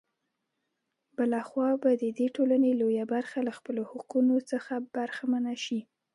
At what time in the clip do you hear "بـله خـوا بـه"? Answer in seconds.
1.15-1.91